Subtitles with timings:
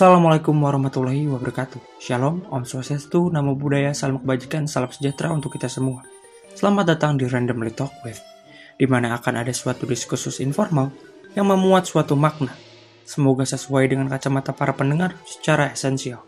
[0.00, 2.00] Assalamualaikum warahmatullahi wabarakatuh.
[2.00, 6.00] Shalom, Om Swastiastu, Namo Buddhaya, Salam Kebajikan, Salam Sejahtera untuk kita semua.
[6.56, 8.16] Selamat datang di Randomly Talk With,
[8.80, 10.88] di mana akan ada suatu diskursus informal
[11.36, 12.56] yang memuat suatu makna.
[13.04, 16.24] Semoga sesuai dengan kacamata para pendengar secara esensial.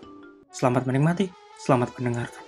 [0.52, 1.32] Selamat menikmati,
[1.64, 2.44] selamat mendengarkan.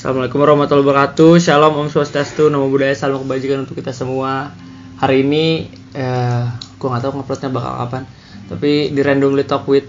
[0.00, 1.44] Assalamualaikum warahmatullahi wabarakatuh.
[1.44, 4.48] Shalom Om Swastiastu, Namo Buddhaya, salam kebajikan untuk kita semua.
[4.96, 6.44] Hari ini eh
[6.80, 8.02] gua nggak tahu nguploadnya bakal kapan.
[8.48, 9.84] Tapi di Randomly Talk with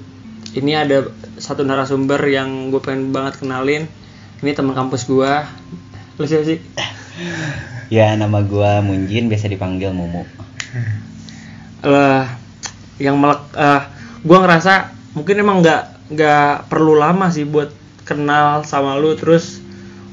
[0.52, 1.08] ini ada
[1.40, 3.88] satu narasumber yang gue pengen banget kenalin.
[4.44, 5.48] Ini teman kampus gua.
[6.20, 6.59] Lu siapa sih?
[7.88, 10.27] Ya, nama gua Munjin, biasa dipanggil Mumu.
[11.88, 12.26] Eh
[12.99, 13.84] yang melek eh
[14.27, 17.71] gua ngerasa mungkin emang nggak nggak perlu lama sih buat
[18.04, 19.60] kenal sama lu terus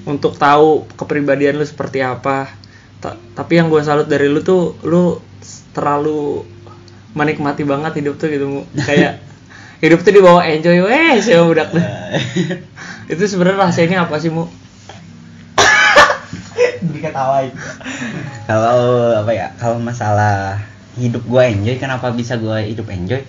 [0.04, 2.52] untuk tahu kepribadian lu seperti apa.
[3.02, 5.18] Ta- tapi yang gue salut dari lu tuh lu
[5.74, 6.42] terlalu
[7.14, 9.22] menikmati banget hidup tuh gitu kayak
[9.84, 11.82] hidup tuh dibawa enjoy weh sih udah tuh.
[13.12, 14.46] itu sebenarnya rahasianya apa sih mu
[16.94, 17.54] Diketawain.
[18.46, 19.50] Kalau apa ya?
[19.58, 20.58] Kalau masalah
[20.98, 23.22] hidup gua enjoy, kenapa bisa gua hidup enjoy?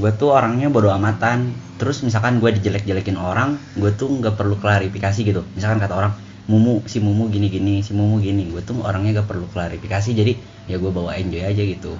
[0.00, 1.38] Gua tuh orangnya bodo amatan.
[1.80, 5.42] Terus misalkan gua dijelek-jelekin orang, gua tuh nggak perlu klarifikasi gitu.
[5.56, 6.12] Misalkan kata orang,
[6.50, 8.46] Mumu, si Mumu gini-gini, si Mumu gini.
[8.52, 10.10] Gua tuh orangnya gak perlu klarifikasi.
[10.14, 10.32] Jadi
[10.70, 11.92] ya gua bawa enjoy aja gitu.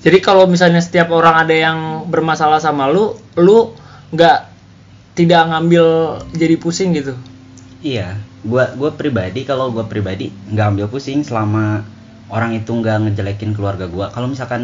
[0.00, 3.76] jadi kalau misalnya setiap orang ada yang bermasalah sama lu lu
[4.12, 4.38] nggak
[5.18, 5.86] tidak ngambil
[6.32, 7.14] jadi pusing gitu
[7.80, 11.64] Iya, gua gua pribadi kalau gua pribadi nggak ambil pusing selama
[12.28, 14.06] orang itu nggak ngejelekin keluarga gua.
[14.14, 14.62] Kalau misalkan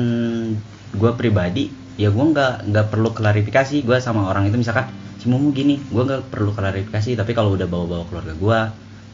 [1.00, 5.50] gua pribadi, ya gua nggak nggak perlu klarifikasi gua sama orang itu misalkan si Mumu
[5.50, 7.16] gini, gua nggak perlu klarifikasi.
[7.16, 8.58] Tapi kalau udah bawa-bawa keluarga gua,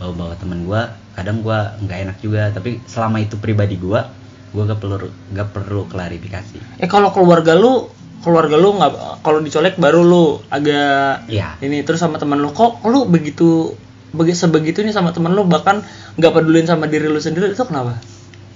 [0.03, 2.51] bawa-bawa temen gua, kadang gua nggak enak juga.
[2.51, 4.11] Tapi selama itu pribadi gua,
[4.51, 4.97] gua nggak perlu
[5.33, 6.83] nggak perlu klarifikasi.
[6.83, 7.89] eh kalau keluarga lu
[8.23, 11.59] keluarga lu nggak kalau dicolek baru lu agak Iya.
[11.59, 13.75] ini terus sama teman lu kok lu begitu
[14.15, 15.83] begi sebegitunya sama teman lu bahkan
[16.21, 17.99] nggak pedulin sama diri lu sendiri itu kenapa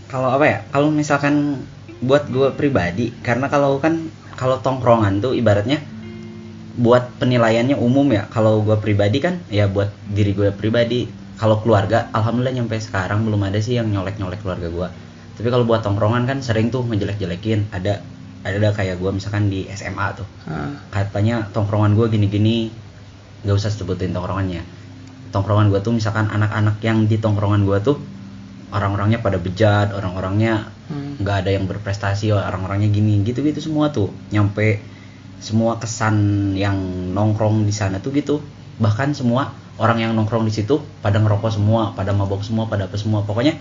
[0.06, 1.66] kalau apa ya kalau misalkan
[2.02, 5.80] buat gue pribadi karena kalau kan kalau tongkrongan tuh ibaratnya
[6.76, 8.28] buat penilaiannya umum ya.
[8.28, 11.08] Kalau gue pribadi kan ya buat diri gue pribadi.
[11.40, 14.88] Kalau keluarga alhamdulillah nyampe sekarang belum ada sih yang nyolek nyolek keluarga gue
[15.36, 18.00] tapi kalau buat tongkrongan kan sering tuh ngejelek jelekin ada
[18.40, 20.24] ada kayak gue misalkan di SMA tuh.
[20.48, 22.72] Nah, katanya tongkrongan gue gini-gini
[23.44, 24.64] nggak usah sebutin tongkrongannya.
[25.34, 27.96] Tongkrongan gue tuh misalkan anak-anak yang di tongkrongan gue tuh
[28.72, 31.05] orang-orangnya pada bejat orang-orangnya hmm.
[31.16, 34.12] Nggak ada yang berprestasi orang-orangnya gini gitu-gitu semua tuh.
[34.32, 34.80] Nyampe
[35.40, 36.76] semua kesan yang
[37.16, 38.44] nongkrong di sana tuh gitu.
[38.76, 42.96] Bahkan semua orang yang nongkrong di situ pada ngerokok semua pada mabok semua pada apa
[43.00, 43.24] semua.
[43.24, 43.56] Pokoknya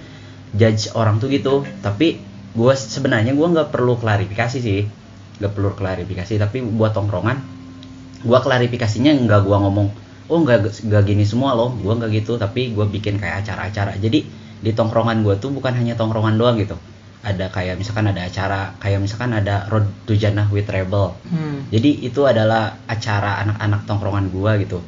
[0.52, 1.64] judge orang tuh gitu.
[1.80, 2.20] Tapi
[2.56, 4.84] gue sebenarnya gue nggak perlu klarifikasi sih.
[5.40, 7.56] Nggak perlu klarifikasi tapi buat tongkrongan
[8.26, 9.88] gue klarifikasinya nggak gue ngomong
[10.34, 11.72] oh nggak nggak gini semua loh.
[11.72, 13.96] Gue nggak gitu tapi gue bikin kayak acara-acara.
[13.96, 16.76] Jadi di tongkrongan gue tuh bukan hanya tongkrongan doang gitu
[17.26, 21.18] ada kayak misalkan ada acara kayak misalkan ada road to Jannah with Rebel.
[21.26, 21.66] Hmm.
[21.74, 24.80] jadi itu adalah acara anak-anak tongkrongan gua gitu.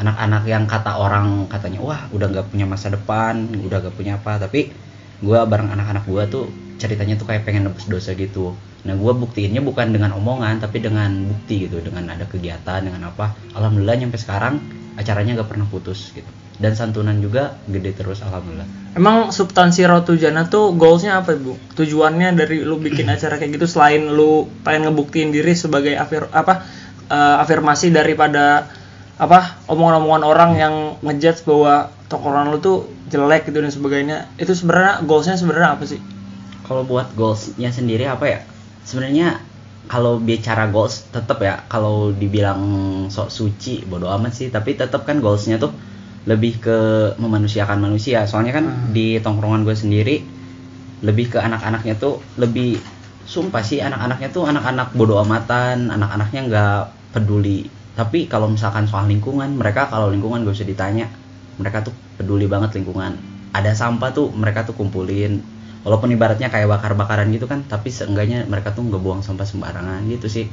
[0.00, 4.40] Anak-anak yang kata orang katanya wah udah nggak punya masa depan udah gak punya apa.
[4.40, 4.72] Tapi
[5.20, 6.48] gua bareng anak-anak gua tuh
[6.80, 8.56] ceritanya tuh kayak pengen nebus dosa gitu.
[8.88, 13.36] Nah gua buktiinnya bukan dengan omongan tapi dengan bukti gitu dengan ada kegiatan dengan apa.
[13.52, 14.64] Alhamdulillah nyampe sekarang
[14.96, 16.28] acaranya gak pernah putus gitu.
[16.56, 18.96] Dan santunan juga gede terus alhamdulillah.
[18.96, 21.52] Emang substansi Road to Jannah tuh goalsnya apa bu?
[21.76, 26.64] Tujuannya dari lu bikin acara kayak gitu selain lu pengen ngebuktiin diri sebagai afir apa
[27.12, 28.72] eh, afirmasi daripada
[29.16, 30.74] apa omongan-omongan orang yang
[31.04, 34.16] ngejudge bahwa tongkrongan lu tuh jelek gitu dan sebagainya.
[34.40, 36.00] Itu sebenarnya goalsnya sebenarnya apa sih?
[36.64, 38.40] Kalau buat goalsnya sendiri apa ya?
[38.88, 39.44] Sebenarnya
[39.86, 42.60] kalau bicara goals tetap ya kalau dibilang
[43.10, 44.48] sok suci bodo amat sih.
[44.50, 45.70] Tapi tetap kan goalsnya tuh
[46.26, 46.78] lebih ke
[47.22, 48.26] memanusiakan manusia.
[48.26, 48.90] Soalnya kan Hmm.
[48.90, 50.16] di tongkrongan gue sendiri
[51.06, 52.80] lebih ke anak-anaknya tuh lebih
[53.26, 56.80] sumpah sih anak-anaknya tuh anak-anak bodo amatan anak-anaknya nggak
[57.14, 57.70] peduli.
[57.96, 61.08] Tapi kalau misalkan soal lingkungan mereka kalau lingkungan gak usah ditanya.
[61.56, 63.16] Mereka tuh peduli banget lingkungan.
[63.56, 65.40] Ada sampah tuh mereka tuh kumpulin
[65.86, 70.26] walaupun ibaratnya kayak bakar-bakaran gitu kan tapi seenggaknya mereka tuh nggak buang sampah sembarangan gitu
[70.26, 70.50] sih.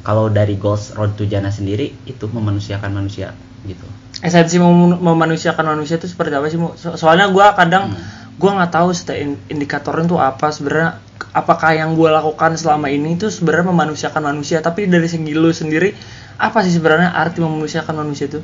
[0.00, 3.36] Kalau dari goals road to Jannah sendiri itu memanusiakan manusia
[3.68, 3.84] gitu.
[4.24, 6.72] Esensi mem- memanusiakan manusia itu seperti apa sih Mu?
[6.80, 8.00] So- soalnya gua kadang Hmm.
[8.40, 10.96] gua nggak tahu in- indikatornya tuh apa sebenarnya
[11.36, 14.64] apakah yang gua lakukan selama ini itu sebenarnya memanusiakan manusia.
[14.64, 15.92] Tapi dari segi lu sendiri
[16.40, 18.40] apa sih sebenarnya arti memanusiakan manusia itu?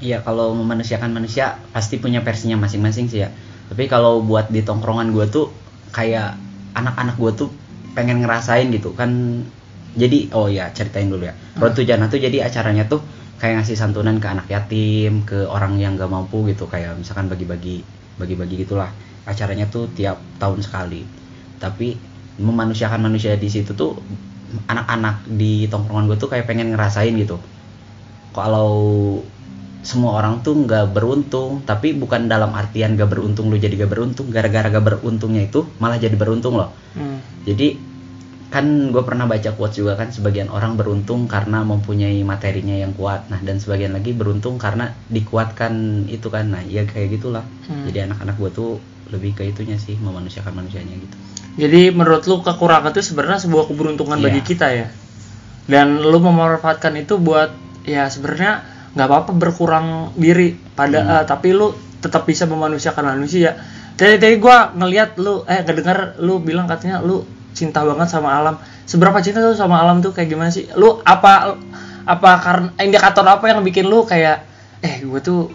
[0.00, 3.28] Ya kalau memanusiakan manusia pasti punya versinya masing-masing sih ya.
[3.68, 5.46] Tapi kalau buat di tongkrongan gue tuh
[5.94, 6.34] kayak
[6.74, 7.50] anak-anak gue tuh
[7.94, 9.42] pengen ngerasain gitu kan.
[9.94, 11.34] Jadi oh ya ceritain dulu ya.
[11.54, 12.98] To Jannah tuh jadi acaranya tuh
[13.38, 16.66] kayak ngasih santunan ke anak yatim ke orang yang gak mampu gitu.
[16.66, 17.86] Kayak misalkan bagi-bagi
[18.18, 18.90] bagi-bagi gitulah.
[19.22, 21.06] Acaranya tuh tiap tahun sekali.
[21.62, 21.94] Tapi
[22.42, 23.94] memanusiakan manusia di situ tuh
[24.66, 27.38] anak-anak di tongkrongan gue tuh kayak pengen ngerasain gitu.
[28.34, 28.74] Kalau
[29.84, 34.26] semua orang tuh nggak beruntung tapi bukan dalam artian gak beruntung lu jadi gak beruntung
[34.28, 37.18] gara-gara gak beruntungnya itu malah jadi beruntung loh Hmm.
[37.44, 37.76] jadi
[38.48, 43.26] kan gue pernah baca quotes juga kan sebagian orang beruntung karena mempunyai materinya yang kuat
[43.26, 45.74] nah dan sebagian lagi beruntung karena dikuatkan
[46.06, 47.82] itu kan nah ya kayak gitulah Hmm.
[47.84, 48.70] jadi anak-anak gue tuh
[49.10, 51.16] lebih ke itunya sih memanusiakan manusianya gitu
[51.54, 54.24] Jadi menurut lu kekurangan itu sebenarnya sebuah keberuntungan Iya.
[54.26, 54.88] bagi kita ya.
[55.64, 57.54] Dan lu memanfaatkan itu buat
[57.86, 61.14] ya sebenarnya nggak apa-apa berkurang diri pada Hmm.
[61.20, 63.58] eh, tapi lu tetap bisa memanusiakan manusia.
[63.94, 68.58] Tadi tadi gua ngelihat lu eh ngedengar lu bilang katanya lu cinta banget sama alam.
[68.86, 70.66] Seberapa cinta lu sama alam tuh kayak gimana sih?
[70.74, 71.58] Lu apa
[72.04, 74.44] apa karena indikator apa yang bikin lu kayak
[74.84, 75.48] eh gue tuh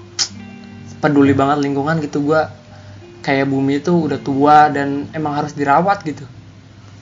[1.00, 2.50] peduli banget lingkungan gitu gua
[3.21, 6.25] kayak bumi itu udah tua dan emang harus dirawat gitu.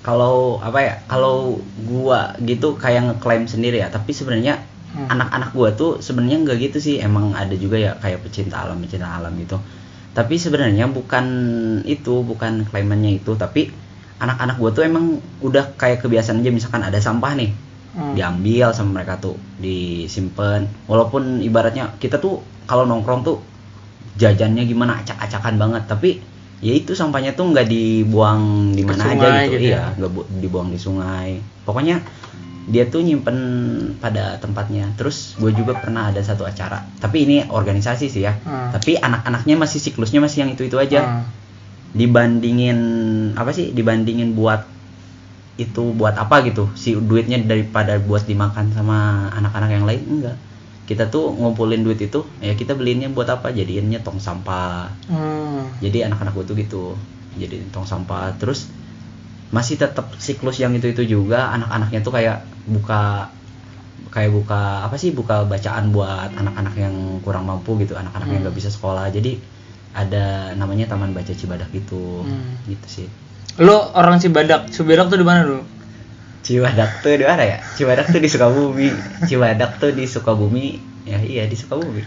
[0.04, 4.60] kalau apa ya kalau gua gitu kayak ngeklaim sendiri ya tapi sebenarnya
[4.98, 5.14] Hmm.
[5.14, 6.96] anak-anak gua tuh sebenarnya nggak gitu sih.
[6.98, 9.62] Emang ada juga ya kayak pecinta alam pecinta alam gitu.
[10.18, 11.26] Tapi sebenarnya bukan
[11.86, 13.38] itu bukan klaimannya itu.
[13.38, 13.70] Tapi
[14.18, 16.50] anak-anak gua tuh emang udah kayak kebiasaan aja.
[16.50, 17.52] Misalkan ada sampah nih
[17.98, 18.14] Hmm.
[18.14, 23.42] diambil sama mereka tuh disimpan walaupun ibaratnya kita tuh kalau nongkrong tuh
[24.18, 25.84] jajannya gimana acak-acakan banget.
[25.90, 26.10] Tapi
[26.62, 29.62] ya itu sampahnya tuh nggak dibuang di mana aja gitu, gitu ya.
[29.62, 31.42] iya nggak bu- dibuang di sungai.
[31.66, 32.02] Pokoknya
[32.68, 33.38] dia tuh nyimpen
[34.04, 34.92] pada tempatnya.
[35.00, 36.84] Terus gue juga pernah ada satu acara.
[37.00, 38.36] Tapi ini organisasi sih ya.
[38.44, 38.76] Hmm.
[38.76, 41.24] tapi anak-anaknya masih siklusnya masih yang itu itu aja.
[41.24, 41.26] Hmm.
[41.96, 42.80] dibandingin
[43.40, 43.72] apa sih?
[43.72, 44.68] Dibandingin buat
[45.58, 46.68] itu buat apa gitu?
[46.76, 50.02] Si duitnya daripada buat dimakan sama anak-anak yang lain?
[50.04, 50.38] Enggak.
[50.88, 53.56] Kita tuh ngumpulin duit itu ya kita beliinnya buat apa?
[53.56, 54.92] Jadiinnya tong sampah.
[55.08, 55.72] Hmm.
[55.80, 56.84] jadi anak-anak gue tuh gitu.
[57.40, 58.36] Jadi tong sampah.
[58.36, 58.68] Terus
[59.48, 63.32] masih tetap siklus yang itu itu juga anak-anaknya tuh kayak buka
[64.08, 68.46] kayak buka apa sih buka bacaan buat anak-anak yang kurang mampu gitu anak-anak yang Hmm.
[68.46, 69.40] nggak bisa sekolah jadi
[69.94, 72.60] ada namanya taman baca cibadak gitu Hmm.
[72.66, 73.08] gitu sih
[73.58, 74.70] Lu orang Cibadak.
[74.70, 75.66] Cibadak tuh di mana dulu?
[76.40, 78.94] Cibadak tuh di mana ya Cibadak tuh di Sukabumi
[79.26, 80.66] Cibadak tuh di Sukabumi
[81.04, 82.06] ya iya di Sukabumi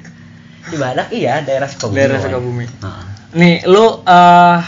[0.70, 2.20] Cibadak iya daerah Sukabumi Daerah.
[2.20, 2.64] Sukabumi.
[2.80, 3.04] Nah.
[3.30, 4.60] Nih, lu eh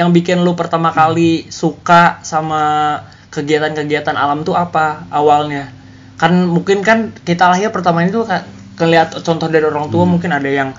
[0.00, 2.96] yang bikin lu pertama kali suka sama
[3.28, 5.68] kegiatan-kegiatan alam tuh apa awalnya?
[6.16, 8.48] Kan mungkin kan kita lahir pertama itu kan
[8.80, 10.16] kelihat contoh dari orang tua Hmm.
[10.16, 10.72] mungkin ada yang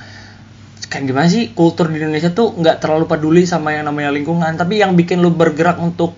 [0.90, 4.82] kan gimana sih kultur di Indonesia tuh nggak terlalu peduli sama yang namanya lingkungan, tapi
[4.82, 6.18] yang bikin lu bergerak untuk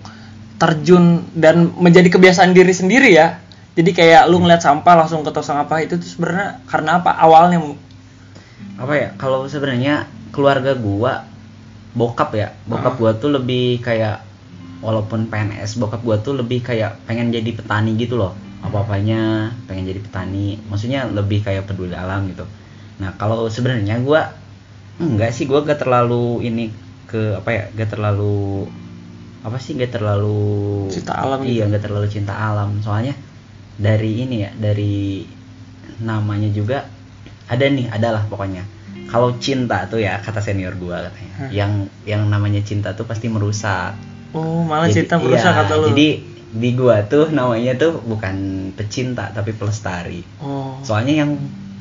[0.56, 3.38] terjun dan menjadi kebiasaan diri sendiri ya.
[3.74, 7.58] Jadi kayak lu ngeliat sampah langsung ke tong sampah itu tuh sebenarnya karena apa awalnya
[7.58, 7.74] Mu?
[8.74, 11.22] apa ya kalau sebenarnya keluarga gua
[11.94, 12.52] bokap ya.
[12.66, 12.98] Bokap Ah.
[12.98, 14.20] gua tuh lebih kayak
[14.84, 18.34] walaupun PNS bokap gua tuh lebih kayak pengen jadi petani gitu loh.
[18.60, 20.58] Apa apanya pengen jadi petani.
[20.68, 22.44] Maksudnya lebih kayak peduli alam gitu.
[23.00, 24.34] Nah kalau sebenarnya gua
[24.98, 25.46] enggak sih.
[25.46, 26.70] Gua gak terlalu ini
[27.06, 28.66] ke apa ya gak terlalu
[29.44, 31.72] apa sih gak terlalu Cinta alam iya gitu.
[31.78, 32.80] gak terlalu cinta alam.
[32.82, 33.14] Soalnya
[33.78, 35.22] dari ini ya dari
[36.02, 36.90] namanya juga
[37.46, 38.64] ada nih adalah pokoknya
[39.04, 41.50] kalau cinta tuh ya kata senior gua katanya Hmm.
[41.50, 41.72] yang
[42.04, 43.94] yang namanya cinta tuh pasti merusak
[44.30, 45.86] Oh, malah Jadi- cinta merusak iya, kata lu.
[45.90, 46.08] jadi
[46.50, 48.34] di gua tuh namanya tuh bukan
[48.72, 50.78] pecinta tapi pelestari oh.
[50.80, 51.34] soalnya yang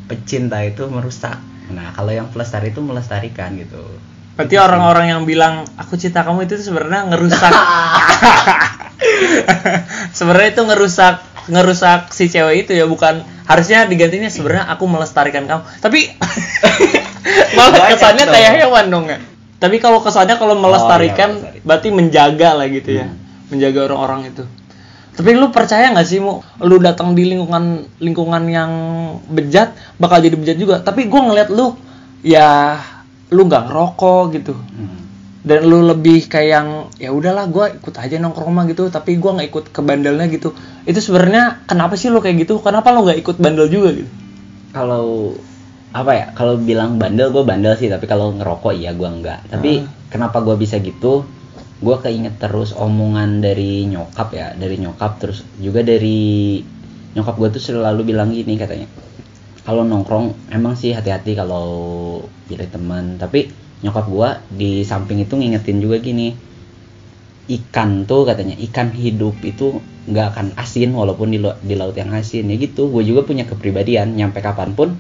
[0.04, 1.38] pecinta itu merusak
[1.70, 3.82] nah kalau yang pelestari itu melestarikan gitu
[4.34, 7.54] Berarti orang-orang yang bilang aku cinta kamu itu sebenarnya ngerusak.
[10.12, 11.16] sebenarnya itu ngerusak
[11.50, 15.64] ngerusak si cewek itu ya bukan harusnya digantinya sebenarnya aku melestarikan kamu.
[15.84, 16.00] Tapi
[17.58, 19.20] malah Banyak kesannya kayak hewan dong ya.
[19.60, 21.66] Tapi kalau kesannya kalau melestarikan iya, melestarikan.
[21.68, 23.06] berarti menjaga lah gitu ya.
[23.08, 23.18] Hmm.
[23.52, 24.44] Menjaga orang-orang itu.
[25.14, 28.72] Tapi lu percaya nggak sih mu lu datang di lingkungan lingkungan yang
[29.30, 30.76] bejat bakal jadi bejat juga.
[30.82, 31.78] Tapi gua ngeliat lu
[32.26, 32.80] ya
[33.30, 35.03] lu nggak ngerokok gitu Hmm.
[35.44, 38.88] Dan lu lebih kayak yang ya udahlah gue ikut aja nongkrong mah gitu.
[38.88, 40.56] Tapi gua nggak ikut ke bandelnya gitu.
[40.88, 42.64] Itu sebenarnya kenapa sih lu kayak gitu?
[42.64, 44.12] Kenapa lu nggak ikut bandel juga gitu?
[44.72, 45.36] Kalau
[45.94, 47.92] apa ya kalau bilang bandel gue bandel sih.
[47.92, 49.92] Tapi kalau ngerokok iya gue enggak tapi Ah.
[50.08, 51.28] kenapa gue bisa gitu?
[51.84, 54.56] Gue keinget terus omongan dari nyokap ya.
[54.56, 56.64] Dari nyokap terus juga dari
[57.20, 58.88] nyokap gue tuh selalu bilang gini katanya
[59.64, 61.68] kalau nongkrong emang sih hati-hati kalau
[62.48, 63.20] pilih teman.
[63.20, 66.34] Tapi nyokap gua di samping itu ngingetin juga gini
[67.52, 72.48] ikan tuh katanya ikan hidup itu nggak akan asin walaupun di, di laut yang asin
[72.48, 74.96] ya gitu gue juga punya kepribadian nyampe kapan pun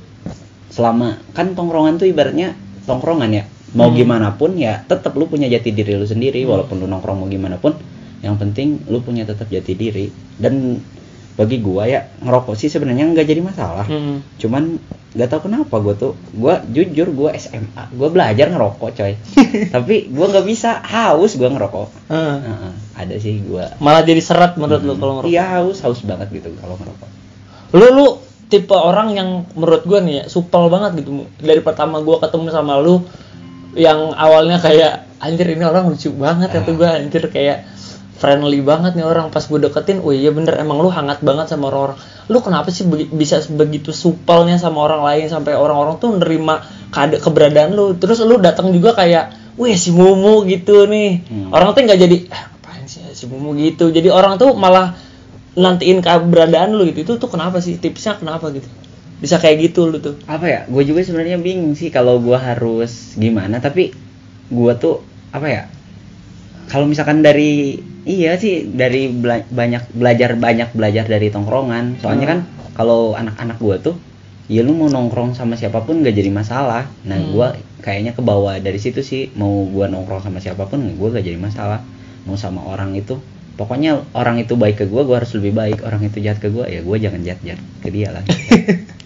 [0.67, 3.97] selama kan tongkrongan tuh ibaratnya tongkrongan ya mau Hmm.
[3.97, 7.57] gimana pun ya tetap lu punya jati diri lu sendiri walaupun lu nongkrong mau gimana
[7.57, 7.73] pun
[8.21, 10.07] yang penting lu punya tetap jati diri
[10.39, 10.79] dan
[11.33, 13.85] bagi gua ya ngerokok sih sebenarnya nggak jadi masalah.
[13.89, 14.21] Hmm.
[14.37, 14.77] cuman
[15.13, 19.13] nggak tahu kenapa gue tuh gue jujur gue SMA gue belajar ngerokok coy.
[19.75, 22.09] Tapi gue nggak bisa haus gue ngerokok.
[22.09, 22.37] Heeh.
[22.41, 25.29] Heeh, ada sih gue malah jadi serat menurut lu kalau ngerokok?
[25.29, 27.09] Iya haus haus banget gitu kalau ngerokok.
[27.77, 28.07] Lu lu
[28.53, 31.25] tipe orang yang menurut gua nih ya supel banget gitu.
[31.41, 33.01] Dari pertama gua ketemu sama lu
[33.73, 37.01] yang awalnya kayak anjir ini orang lucu banget ya tuh gua.
[37.01, 37.65] Anjir kayak
[38.23, 39.27] friendly banget nih orang.
[39.27, 41.99] Pas gue deketin oh iya bener emang lu hangat banget sama orang-orang.
[42.31, 47.19] Lu kenapa sih begi- bisa begitu supelnya sama orang lain sampai orang-orang tuh nerima kade
[47.19, 47.99] keberadaan lu?
[47.99, 51.27] Terus lu datang juga kayak wih si Mumu gitu nih.
[51.27, 51.51] Hmm.
[51.51, 53.91] orang tuh nggak jadi ah, apaan sih si Mumu gitu?
[53.91, 54.95] Jadi orang tuh malah
[55.59, 57.03] nantiin keberadaan lu gitu.
[57.03, 57.75] Itu tuh kenapa sih?
[57.75, 58.65] Tipsnya kenapa gitu?
[59.19, 60.15] Bisa kayak gitu lu tuh.
[60.25, 60.59] Apa ya?
[60.71, 63.91] Gue juga sebenarnya bingung sih kalau gue harus gimana tapi
[64.47, 65.63] gue tuh apa ya?
[66.71, 71.99] Kalau misalkan dari iya sih dari bela- banyak belajar banyak belajar dari tongkrongan.
[71.99, 72.31] Soalnya Hmm.
[72.31, 72.39] kan
[72.73, 73.95] kalau anak-anak gue tuh
[74.47, 76.91] ya lu mau nongkrong sama siapa pun gak jadi masalah.
[77.03, 77.31] Nah Hmm.
[77.31, 77.47] gue
[77.79, 81.39] kayaknya ke bawah dari situ sih mau gue nongkrong sama siapa pun gue gak jadi
[81.39, 81.79] masalah.
[82.23, 83.19] Mau sama orang itu
[83.53, 85.83] pokoknya orang itu baik ke gue gue harus lebih baik.
[85.83, 88.23] Orang itu jahat ke gue ya gue jangan jahat jahat ke dia lah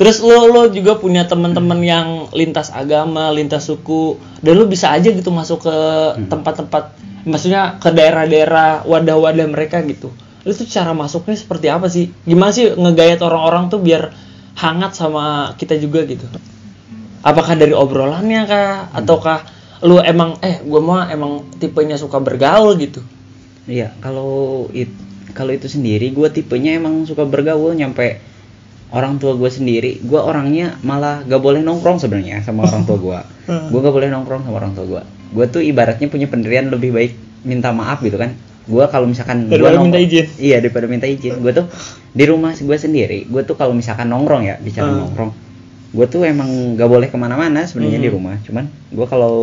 [0.00, 5.12] terus lu lu juga punya teman-teman yang lintas agama lintas suku dan lu bisa aja
[5.12, 5.76] gitu masuk ke
[6.32, 6.96] tempat-tempat
[7.28, 10.08] maksudnya ke daerah-daerah wadah-wadah mereka gitu.
[10.40, 12.08] Lu tuh cara masuknya seperti apa sih?
[12.24, 14.08] Gimana sih ngegayat orang-orang tuh biar
[14.56, 16.24] hangat sama kita juga gitu?
[17.20, 18.88] Apakah dari obrolannya kah?
[18.96, 19.44] Ataukah
[19.84, 23.04] lu emang eh gua mah emang tipenya suka bergaul gitu?
[23.68, 24.88] Iya, kalau it,
[25.36, 28.18] kalau itu sendiri gue tipenya emang suka bergaul nyampe
[28.90, 29.98] orang tua gue sendiri.
[30.00, 33.18] Gue orangnya malah gak boleh nongkrong sebenarnya sama orang tua gue.
[33.70, 35.02] gue gak boleh nongkrong sama orang tua gue.
[35.30, 38.34] Gue tuh ibaratnya punya pendirian lebih baik minta maaf gitu kan.
[38.66, 40.26] Gue kalau misalkan nongkrong- minta izin.
[40.36, 41.38] Iya daripada minta izin.
[41.38, 41.66] Gue tuh
[42.10, 43.26] di rumah gue sendiri.
[43.26, 45.06] Gue tuh kalau misalkan nongkrong ya bicara Hmm.
[45.06, 45.32] nongkrong.
[45.90, 48.16] Gue tuh emang gak boleh ke mana-mana sebenarnya di Hmm.
[48.16, 48.36] rumah.
[48.42, 49.34] Cuman gue kalau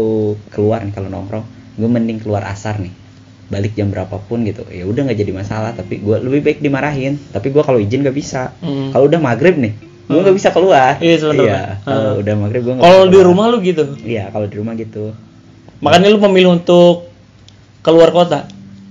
[0.47, 1.43] keluar nih kalau nongkrong,
[1.75, 2.91] gue mending keluar asar nih
[3.47, 4.67] balik jam berapapun gitu.
[4.67, 7.15] Ya udah nggak jadi masalah tapi gue lebih baik dimarahin.
[7.29, 8.51] Tapi gue kalau izin nggak bisa.
[8.59, 8.91] Hmm.
[8.91, 9.73] kalau udah maghrib nih
[10.07, 10.95] gue nggak bisa keluar.
[10.99, 12.21] Iya, iya kalau Hmm.
[12.21, 13.83] udah maghrib gue kalau di rumah lu gitu?
[13.99, 15.11] Iya kalau di rumah gitu.
[15.77, 17.11] Makanya lu memilih untuk
[17.81, 18.47] keluar kota?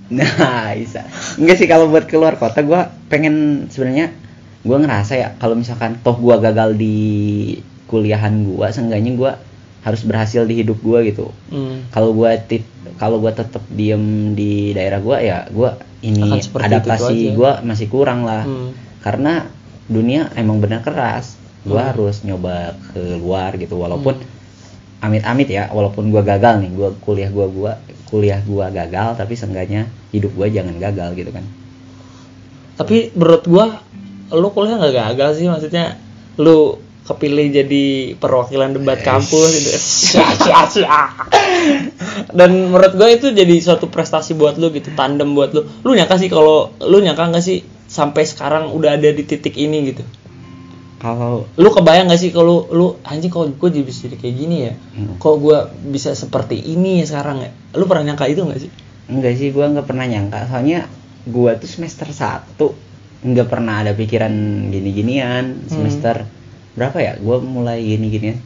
[0.09, 0.29] Nah
[0.81, 1.09] bisa.
[1.35, 4.13] Enggak sih kalau buat keluar kota gue pengen sebenarnya
[4.61, 6.97] gue ngerasa ya kalau misalkan toh gue gagal di
[7.87, 9.31] kuliahan gue seenggaknya gue
[9.87, 11.31] harus berhasil di hidup gue gitu.
[11.47, 11.87] Hmm.
[11.95, 12.67] kalau gua tip
[12.99, 18.43] kalau gua tetap diem di daerah gua ya gua ini adaptasi gua masih kurang lah.
[18.43, 18.75] Hmm.
[18.99, 19.47] karena
[19.87, 21.39] dunia emang benar keras.
[21.63, 21.91] Gua Hmm.
[21.95, 23.79] harus nyoba keluar gitu.
[23.79, 24.19] Walaupun
[24.99, 27.73] amit-amit ya walaupun gua gagal nih gua kuliah gua gua
[28.07, 31.47] kuliah gua gagal tapi seenggaknya hidup gua jangan gagal gitu kan.
[32.75, 33.67] Tapi menurut gua
[34.35, 35.47] lu kuliah nggak gagal sih?
[35.47, 35.95] Maksudnya
[36.37, 37.85] lu kepilih jadi
[38.19, 39.71] perwakilan debat kampus gitu.
[42.39, 45.63] Dan menurut gua itu jadi suatu prestasi buat lu gitu, tandem buat lu.
[45.87, 49.95] Lu nyangka sih kalau lu nyangka nggak sih sampai sekarang udah ada di titik ini
[49.95, 50.03] gitu.
[50.99, 54.57] kalau Lu kebayang gak sih kalau lu anjing kok gue jadi bisa jadi kayak gini
[54.67, 54.73] ya?
[54.75, 55.15] Hmm.
[55.23, 57.51] Kok gua bisa seperti ini sekarang ya?
[57.79, 58.73] Lu pernah nyangka itu gak sih?
[59.07, 60.91] enggak sih gua nggak pernah nyangka soalnya
[61.27, 62.59] gua tuh semester 1
[63.27, 64.33] nggak pernah ada pikiran
[64.71, 66.36] gini-ginian Hmm.
[66.77, 67.13] Berapa ya?
[67.19, 68.39] Gua mulai gini-ginian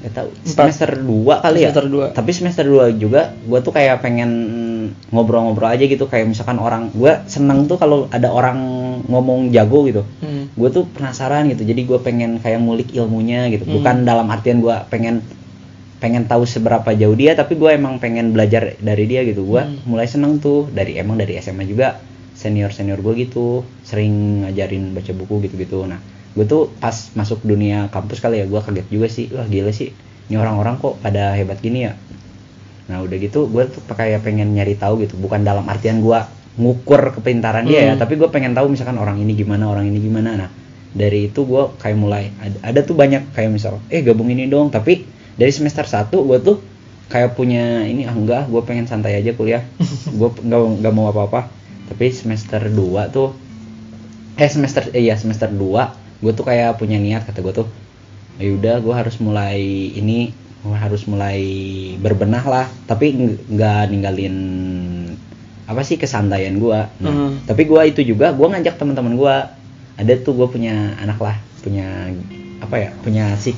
[0.00, 0.72] nggak tahu Empat.
[0.72, 1.68] semester 2 kali ya?
[1.68, 2.06] Semester dua.
[2.08, 4.30] tapi semester 2 juga gua tuh kayak pengen
[5.12, 6.08] ngobrol-ngobrol aja gitu.
[6.08, 8.56] Kayak misalkan orang gua seneng tuh kalau ada orang
[9.04, 10.02] ngomong jago gitu.
[10.24, 10.48] Hmm.
[10.50, 11.62] gue tuh penasaran gitu.
[11.62, 13.64] Jadi gue pengen kayak ngulik ilmunya gitu.
[13.64, 13.80] Hmm.
[13.80, 15.20] bukan dalam artian gue pengen
[16.00, 19.44] pengen tahu seberapa jauh dia tapi gue emang pengen belajar dari dia gitu.
[19.44, 19.84] Gue Hmm.
[19.84, 20.68] mulai seneng tuh.
[20.68, 22.00] Dari emang dari SMA juga
[22.32, 23.62] senior senior gue gitu.
[23.84, 26.00] Sering ngajarin baca buku gitu gitu nah
[26.30, 29.26] gue tuh pas masuk dunia kampus kali ya gue kaget juga sih.
[29.34, 29.90] Wah gila sih.
[30.30, 31.98] Ini orang-orang kok pada hebat gini ya?
[32.86, 35.18] Nah udah gitu gue tuh kayak pengen nyari tahu gitu.
[35.18, 36.18] Bukan dalam artian gue
[36.58, 38.02] ngukur kepintaran dia ya Hmm.
[38.02, 40.34] tapi gue pengen tahu misalkan orang ini gimana orang ini gimana.
[40.36, 40.50] Nah
[40.90, 44.70] dari itu gue kayak mulai ada, ada tuh banyak kayak misal eh gabung ini dong.
[44.70, 46.56] Tapi dari semester 1 gue tuh
[47.10, 49.66] kayak punya ini ah enggak gue pengen santai aja kuliah.
[50.18, 51.50] Gue nggak nggak mau apa-apa.
[51.90, 53.34] Tapi semester 2 tuh
[54.38, 57.68] eh semester eh, iya semester 2 gue tuh kayak punya niat kata gue tuh
[58.36, 59.60] ya udah gue harus mulai
[59.90, 61.40] ini gue harus mulai
[61.96, 62.66] berbenah lah.
[62.84, 64.36] Tapi ng- nggak ninggalin
[65.64, 67.46] apa sih kesantaian gue nah, Hmm.
[67.46, 69.34] tapi gue itu juga gue ngajak teman-teman gue
[69.96, 72.10] ada tuh gue punya anak lah punya
[72.58, 73.54] apa ya punya si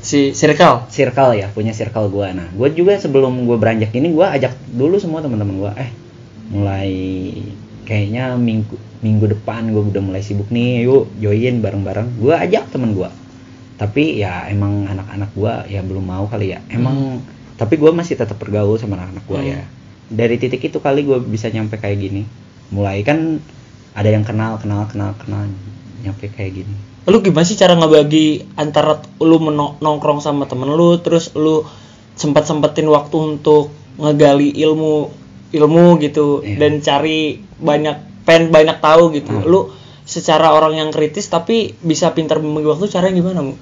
[0.00, 0.88] si circle?
[0.88, 4.96] circle ya punya circle gue nah gue juga sebelum gue beranjak ini gue ajak dulu
[4.96, 5.90] semua teman-teman gue eh
[6.48, 6.90] mulai
[7.84, 12.20] kayaknya minggu minggu depan gue udah mulai sibuk nih yuk join bareng-bareng.
[12.20, 13.10] Gue ajak temen gue
[13.80, 16.60] tapi ya emang anak-anak gue ya belum mau kali ya.
[16.68, 17.24] Emang
[17.56, 19.52] tapi gue masih tetap bergaul sama anak-anak gue Hmm.
[19.56, 19.62] ya
[20.10, 22.26] dari titik itu kali gue bisa nyampe kayak gini.
[22.74, 23.38] Mulai kan
[23.94, 25.46] ada yang kenal kenal kenal kenal
[26.02, 26.74] nyampe kayak gini.
[27.06, 29.38] Lu gimana sih cara ngebagi antara lu
[29.80, 31.64] nongkrong sama temen lu terus lu
[32.18, 35.08] sempat sempetin waktu untuk ngegali ilmu
[35.50, 36.56] ilmu gitu Iya.
[36.58, 37.18] dan cari
[37.56, 39.44] banyak pengen banyak tahu gitu Hmm.
[39.44, 39.60] lu
[40.02, 43.54] secara orang yang kritis tapi bisa pintar membagi waktu caranya gimana Mu?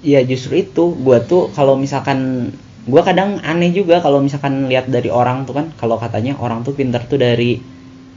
[0.00, 2.50] Iya justru itu gua tuh kalau misalkan
[2.84, 6.72] gua kadang aneh juga kalau misalkan lihat dari orang tuh kan kalau katanya orang tuh
[6.72, 7.60] pintar tuh dari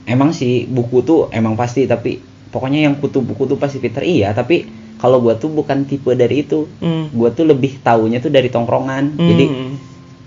[0.05, 2.17] emang sih buku tuh emang pasti tapi
[2.47, 6.41] pokoknya yang kutu buku tuh pasti pintar iya tapi kalau gua tuh bukan tipe dari
[6.41, 7.11] itu Hmm.
[7.11, 9.71] gua tuh lebih taunya tuh dari tongkrongan jadi Hmm.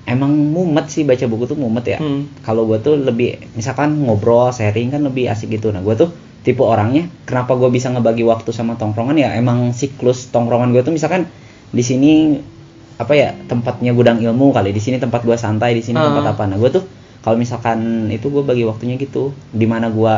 [0.08, 1.98] Emang mumet sih baca buku tuh mumet ya.
[2.00, 2.26] Hmm.
[2.40, 5.68] kalau gue tuh lebih misalkan ngobrol sharing kan lebih asik gitu.
[5.68, 6.08] Nah gue tuh
[6.42, 9.36] tipe orangnya kenapa gue bisa ngebagi waktu sama tongkrongan ya?
[9.36, 11.28] Emang siklus tongkrongan gue tuh misalkan
[11.68, 12.40] di sini
[12.98, 14.72] apa ya tempatnya gudang ilmu kali.
[14.72, 16.08] Di sini tempat gue santai di sini Ah.
[16.08, 16.42] tempat apa.
[16.48, 16.84] Nah gue tuh
[17.20, 19.30] kalau misalkan itu gue bagi waktunya gitu.
[19.52, 20.14] Di mana gue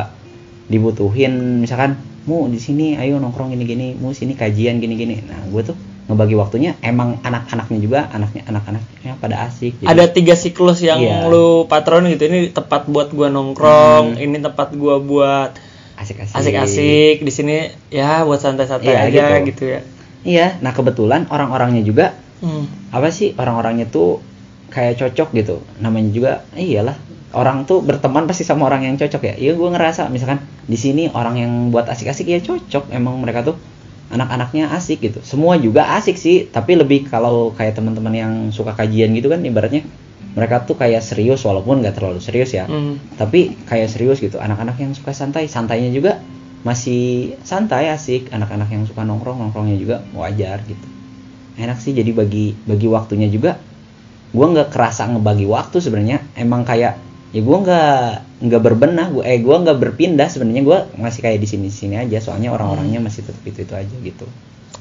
[0.70, 5.40] dibutuhin misalkan mu di sini ayo nongkrong gini gini mu sini kajian gini gini nah
[5.42, 5.76] gue tuh
[6.10, 11.30] ngebagi waktunya emang anak-anaknya juga anaknya anak-anaknya pada asik jadi- ada tiga siklus yang Iya.
[11.30, 15.54] lu patron gitu ini tepat buat gua nongkrong ini tempat gua buat
[15.94, 17.56] asik-asik asik-asik di sini
[17.88, 19.46] ya buat santai-santai Iya, aja gitu.
[19.46, 19.64] gitu.
[19.68, 19.80] ya
[20.22, 22.64] iya nah kebetulan orang-orangnya juga Hmm.
[22.88, 24.18] apa sih orang-orangnya tuh
[24.66, 26.96] kayak cocok gitu namanya juga iyalah
[27.30, 31.06] orang tuh berteman pasti sama orang yang cocok ya iya gue ngerasa misalkan di sini
[31.08, 33.60] orang yang buat asik-asik ya cocok emang mereka tuh
[34.10, 35.22] anak-anaknya asik gitu.
[35.22, 39.86] Semua juga asik sih tapi lebih kalau kayak teman-teman yang suka kajian gitu kan ibaratnya
[40.34, 42.66] mereka tuh kayak serius walaupun nggak terlalu serius ya.
[42.66, 42.98] Hmm.
[43.14, 44.42] tapi kayak serius gitu.
[44.42, 46.18] Anak-anak yang suka santai santainya juga
[46.66, 48.30] masih santai asik.
[48.34, 50.86] Anak-anak yang suka nongkrong nongkrongnya juga wajar gitu.
[51.58, 53.58] Enak sih jadi bagi bagi waktunya juga.
[54.30, 56.22] Gua nggak kerasa ngebagi waktu sebenarnya.
[56.38, 58.02] Emang kayak ya gua nggak
[58.42, 62.18] nggak berbenah gua eh gua nggak berpindah sebenarnya gua masih kayak di sini sini aja
[62.18, 64.26] soalnya orang-orangnya masih tetap itu itu aja gitu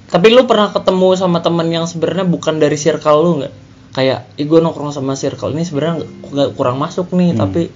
[0.09, 3.53] Tapi lu pernah ketemu sama temen yang sebenarnya bukan dari circle lu nggak?
[3.89, 7.45] Kayak, ih gue nongkrong sama circle ini sebenarnya nggak- kurang masuk nih, Hmm.
[7.45, 7.69] tapi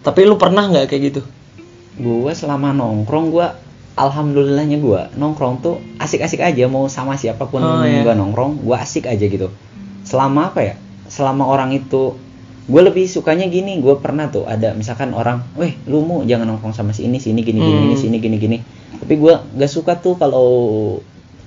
[0.00, 1.20] tapi lu pernah nggak kayak gitu?
[1.94, 3.56] gua selama nongkrong gua
[3.94, 8.00] alhamdulillahnya gua nongkrong tuh asik-asik aja mau sama siapa pun Oh, iya.
[8.02, 9.48] gua nongkrong gua asik aja gitu
[10.02, 10.74] selama apa ya
[11.06, 12.16] selama orang itu
[12.62, 16.70] gue lebih sukanya gini gue pernah tuh ada misalkan orang weh lu mau jangan nongkrong
[16.70, 17.82] sama si ini sini gini gini Hmm.
[17.90, 18.58] gini sini gini gini
[19.02, 20.46] tapi gua gak suka tuh kalau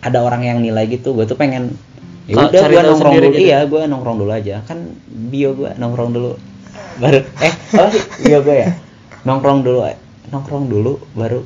[0.04, 1.72] ada orang yang nilai gitu gue tuh pengen
[2.28, 3.40] ya udah gue nongkrong dulu gitu.
[3.42, 6.32] iya gue nongkrong dulu aja kan bio gue nongkrong dulu
[7.00, 8.70] baru eh apa sih bio gue ya
[9.24, 9.80] nongkrong dulu
[10.36, 11.40] nongkrong dulu baru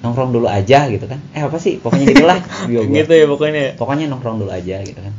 [0.00, 3.60] nongkrong dulu aja gitu kan eh apa sih pokoknya gitulah bio gue gitu ya pokoknya.
[3.60, 3.70] ya?
[3.76, 5.12] pokoknya nongkrong dulu aja gitu kan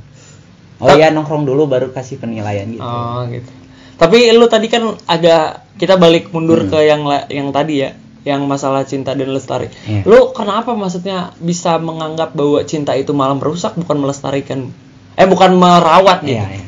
[0.81, 3.51] oh ya nongkrong dulu baru kasih penilaian gitu Oh gitu.
[3.97, 6.69] Tapi lu tadi kan agak kita balik mundur Hmm.
[6.69, 9.73] ke yang yang tadi ya, yang masalah cinta dan lestari.
[9.89, 10.05] Iya.
[10.05, 14.69] Lu kenapa maksudnya bisa menganggap bahwa cinta itu malah merusak bukan melestarikan?
[15.17, 16.37] Eh bukan merawat gitu.
[16.37, 16.65] Iya, iya.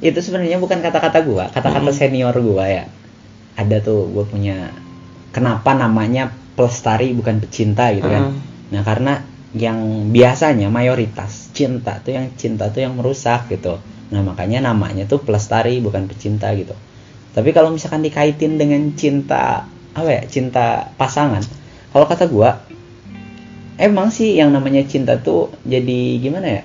[0.12, 1.96] itu sebenarnya bukan kata-kata gua, kata-kata Mm-mm.
[1.96, 2.84] senior gua ya.
[3.56, 4.76] Ada tuh gua punya
[5.32, 8.36] kenapa namanya pelestari bukan pecinta gitu kan.
[8.36, 8.40] Mm.
[8.76, 9.14] Nah, karena
[9.56, 13.80] yang biasanya mayoritas cinta tuh yang cinta tuh yang merusak gitu.
[14.12, 16.74] Nah, makanya namanya tuh pelestari bukan pecinta gitu.
[17.34, 19.66] Tapi kalau misalkan dikaitin dengan cinta
[19.96, 20.22] apa ya?
[20.30, 21.42] Cinta pasangan.
[21.92, 22.60] Kalau kata gua
[23.76, 26.62] emang sih yang namanya cinta tuh jadi gimana ya?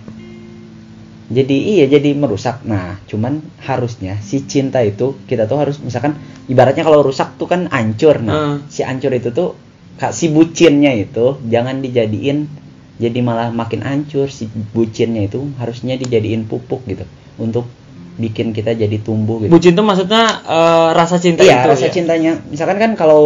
[1.32, 6.20] jadi iya jadi merusak nah cuman harusnya si cinta itu kita tuh harus misalkan
[6.52, 8.68] ibaratnya kalau rusak tuh kan hancur nah Hmm.
[8.68, 9.56] si hancur itu tuh
[9.96, 12.52] kak si bucinnya itu jangan dijadiin
[13.00, 17.68] jadi malah makin hancur si bucinnya itu harusnya dijadiin pupuk gitu untuk
[18.14, 21.92] bikin kita jadi tumbuh gitu Bucin tuh maksudnya eh, rasa cinta iya itu rasa ya?
[21.92, 23.24] cintanya misalkan kan kalau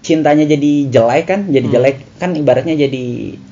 [0.00, 1.74] cintanya jadi jelek kan jadi Hmm.
[1.74, 3.04] jelek kan ibaratnya jadi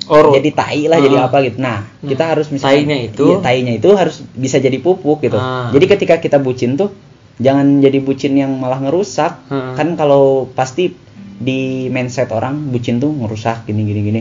[0.08, 0.34] Orut.
[0.34, 1.24] jadi tai lah jadi Ah.
[1.24, 4.74] apa gitu nah, Nah, kita harus misalkan tainya itu- iya, tainya itu harus bisa jadi
[4.76, 5.70] pupuk gitu Ah.
[5.70, 6.90] jadi ketika kita bucin tuh
[7.38, 9.74] jangan jadi bucin yang malah ngerusak Hmm.
[9.74, 10.90] kan kalau pasti
[11.40, 14.20] di mindset orang bucin tuh ngerusak gini gini gini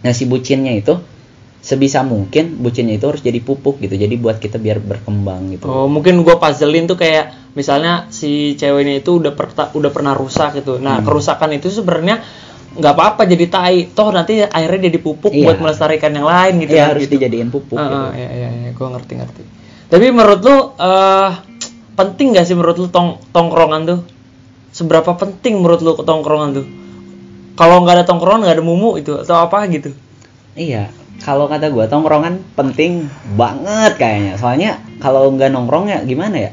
[0.00, 0.96] nah si bucinnya itu
[1.62, 5.86] sebisa mungkin bucinnya itu harus jadi pupuk gitu jadi buat kita biar berkembang gitu Oh,
[5.86, 10.82] mungkin gua puzzlein tuh kayak misalnya si ceweknya itu udah per- udah pernah rusak gitu.
[10.82, 11.06] Nah, Hmm.
[11.06, 12.18] kerusakan itu sebenarnya
[12.72, 13.78] nggak apa-apa jadi tai.
[13.88, 15.46] Toh nanti akhirnya jadi pupuk Iya.
[15.46, 16.74] buat melestarikan yang lain gitu.
[16.74, 17.12] Iya, kan, harus gitu.
[17.14, 18.06] dijadiin pupuk Ah, gitu.
[18.18, 19.42] iya, iya, iya, gua ngerti-ngerti.
[19.86, 21.30] Tapi menurut lu eh
[21.92, 24.00] penting gak sih menurut lu tong tongkrongan tuh?
[24.72, 26.66] Seberapa penting menurut lu tongkrongan tuh?
[27.52, 29.92] Kalau nggak ada tongkrongan nggak ada mumu itu atau apa gitu?
[30.52, 30.88] Iya,
[31.20, 34.40] kalau kata gua tongkrongan penting banget kayaknya.
[34.40, 34.70] Soalnya
[35.02, 36.50] kalau nggak nongkrong ya gimana ya?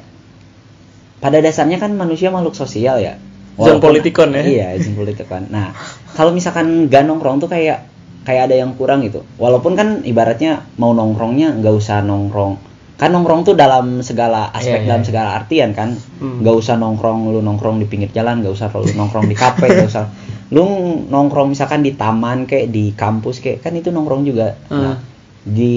[1.19, 3.15] Pada dasarnya kan manusia makhluk sosial ya.
[3.59, 4.43] Zon politikon ya?
[4.43, 5.51] Iya, zon politikon.
[5.51, 5.75] Nah,
[6.15, 7.91] kalau misalkan nggak nongkrong tuh kayak
[8.23, 9.25] kayak ada yang kurang gitu.
[9.35, 12.55] Walaupun kan ibaratnya mau nongkrongnya nggak usah nongkrong.
[12.99, 15.07] Kan nongkrong tuh dalam segala aspek, Iya, iya, dalam iya.
[15.07, 15.95] segala artian kan.
[16.19, 16.43] Hmm.
[16.43, 19.91] Nggak usah nongkrong lu nongkrong di pinggir jalan, nggak usah lu nongkrong di kafe, nggak
[19.91, 20.05] usah
[20.49, 20.65] lu
[21.05, 24.57] nongkrong misalkan di taman kayak di kampus kayak kan itu nongkrong juga.
[24.67, 24.81] Hmm.
[24.81, 24.95] Nah,
[25.39, 25.75] di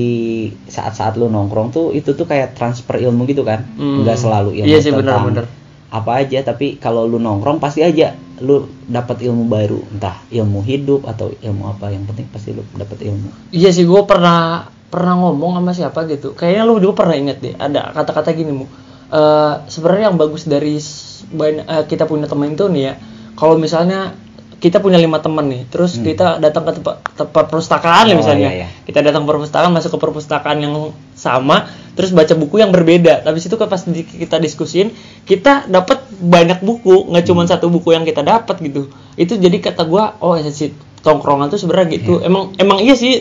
[0.67, 3.63] saat-saat lu nongkrong tuh itu tuh kayak transfer ilmu gitu kan.
[3.77, 4.01] Hmm.
[4.03, 5.47] Nggak selalu ilmu Iya sih, tentang benar-benar.
[5.93, 11.05] apa aja tapi kalau lu nongkrong pasti aja lu dapat ilmu baru entah ilmu hidup
[11.05, 15.57] atau ilmu apa yang penting pasti lu dapat ilmu Iya sih, gue pernah pernah ngomong
[15.57, 16.33] sama siapa gitu.
[16.33, 17.55] Kayaknya lu juga pernah inget deh.
[17.57, 18.65] Ada kata-kata gini mu.
[19.09, 22.95] Eh, Sebenarnya yang bagus dari eh, kita punya teman itu nih ya.
[23.33, 24.13] Kalau misalnya
[24.63, 28.15] kita punya lima teman nih, terus kita datang ke tempat, tempat perpustakaan Hmm.
[28.15, 28.51] Oh, misalnya.
[28.55, 28.69] iya, iya.
[28.87, 30.75] Kita datang ke perpustakaan, masuk ke perpustakaan yang
[31.19, 31.67] sama,
[31.99, 33.27] terus baca buku yang berbeda.
[33.27, 34.95] Tapi situ kan pas kita diskusin,
[35.27, 37.31] kita dapat banyak buku, nggak Hmm.
[37.35, 38.87] cuma satu buku yang kita dapat gitu.
[39.19, 40.71] Itu jadi kata gua, oh esensi
[41.03, 42.23] tongkrongan tuh sebenarnya gitu.
[42.23, 43.19] Emang emang iya sih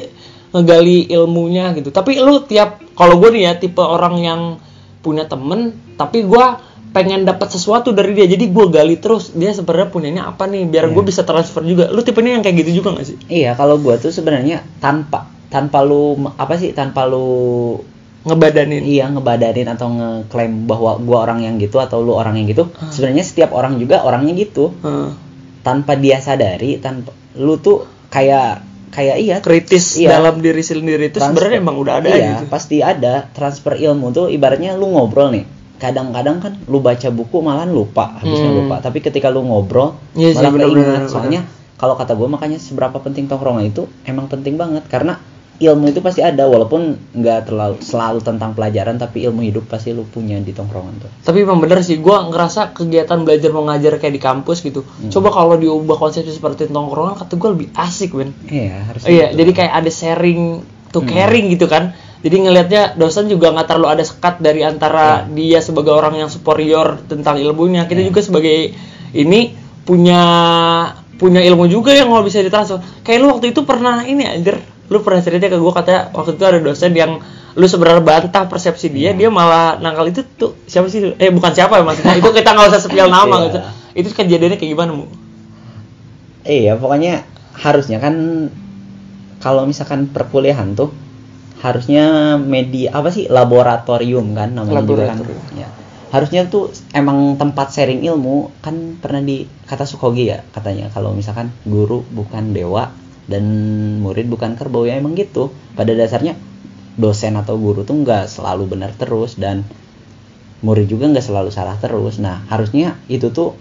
[0.53, 1.89] ngegali ilmunya gitu.
[1.89, 4.41] Tapi lu tiap kalau gue nih ya tipe orang yang
[5.01, 8.27] punya temen, tapi gua pengen dapat sesuatu dari dia.
[8.27, 11.87] Jadi gua gali terus dia sebenarnya punyanya apa nih, biar gue bisa transfer juga.
[11.87, 13.17] Lu tipenya yang kayak gitu juga gak sih?
[13.27, 17.79] iya kalau gua tuh sebenarnya tanpa tanpa lu apa sih tanpa lu
[18.21, 18.85] Ngebadanin.
[18.85, 23.25] iya ngebadarin atau ngeklaim bahwa gua orang yang gitu atau lu orang yang gitu sebenarnya
[23.25, 25.09] setiap orang juga orangnya gitu Heeh.
[25.65, 30.21] tanpa dia sadari tanpa lu tuh kayak kayak iya kritis Iya.
[30.21, 32.45] dalam diri sendiri itu sebenarnya emang udah ada iya, gitu.
[32.45, 35.47] pasti ada transfer ilmu tuh ibaratnya lu ngobrol nih
[35.81, 38.59] kadang-kadang kan lu baca buku malah lupa habisnya Hmm.
[38.61, 41.41] lupa tapi ketika lu ngobrol Iya sih, malah bener, keinget bener, soalnya
[41.75, 45.17] kalau kata gue makanya seberapa penting tongkrongan itu emang penting banget karena
[45.57, 50.01] ilmu itu pasti ada walaupun nggak terlalu selalu tentang pelajaran tapi ilmu hidup pasti lu
[50.03, 54.17] punya di tongkrongan tuh Tapi emang bener sih, gua ngerasa kegiatan belajar mengajar kayak di
[54.19, 54.81] kampus gitu.
[54.81, 55.09] Hmm.
[55.09, 58.33] Coba kalau diubah konsepnya seperti tongkrongan, kata gue lebih asik, Ben.
[58.43, 59.37] iya harus Iya, gitu.
[59.37, 60.41] jadi kayak ada sharing
[60.89, 61.07] to Hmm.
[61.07, 61.93] caring gitu kan.
[62.21, 67.01] Jadi ngelihatnya dosen juga nggak terlalu ada sekat dari antara dia sebagai orang yang superior
[67.05, 67.89] tentang ilmunya.
[67.89, 68.13] Kita Iya.
[68.13, 68.77] juga sebagai
[69.11, 70.21] ini punya
[71.17, 72.77] punya ilmu juga yang nggak bisa ditransfer.
[73.01, 74.57] Kayak lu waktu itu pernah ini anjir,
[74.87, 77.17] lu pernah cerita ke gue katanya waktu itu ada dosen yang
[77.51, 79.17] lu sebenarnya bantah persepsi dia, Iya.
[79.17, 81.17] dia malah nangkal itu tuh siapa sih?
[81.17, 82.15] Eh bukan siapa ya maksudnya.
[82.15, 83.45] itu kita nggak usah spill nama Iya.
[83.49, 83.59] gitu.
[83.91, 85.05] Itu kejadiannya kayak gimana, Mu?
[86.41, 88.13] Iya, pokoknya harusnya kan
[89.37, 90.89] kalau misalkan perkuliahan tuh
[91.61, 95.21] harusnya media apa sih laboratorium kan namanya juga kan.
[95.21, 95.43] Laboratorium.
[95.53, 95.69] Ya.
[96.11, 101.53] Harusnya tuh emang tempat sharing ilmu kan pernah di kata Sukogi ya katanya kalau misalkan
[101.63, 102.91] guru bukan dewa
[103.29, 103.45] dan
[104.03, 105.53] murid bukan kerbau ya emang gitu.
[105.77, 106.35] Pada dasarnya
[106.99, 109.63] dosen atau guru tuh nggak selalu benar terus dan
[110.65, 112.19] murid juga nggak selalu salah terus.
[112.19, 113.55] Nah harusnya itu tuh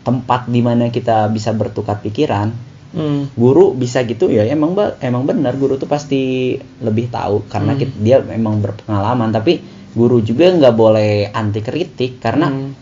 [0.00, 3.30] tempat di mana kita bisa bertukar pikiran Hmm.
[3.38, 7.86] guru bisa gitu ya emang emang benar guru tuh pasti lebih tahu karena Hmm.
[8.02, 9.62] dia memang berpengalaman tapi
[9.94, 12.74] guru juga nggak boleh anti kritik karena Hmm.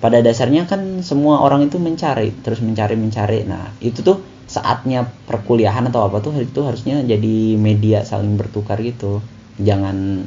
[0.00, 5.92] pada dasarnya kan semua orang itu mencari terus mencari mencari nah itu tuh saatnya perkuliahan
[5.92, 9.20] atau apa tuh itu harusnya jadi media saling bertukar gitu
[9.60, 10.24] jangan